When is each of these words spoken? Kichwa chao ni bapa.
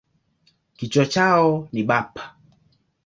Kichwa 0.77 1.05
chao 1.13 1.67
ni 1.73 1.81
bapa. 1.89 2.23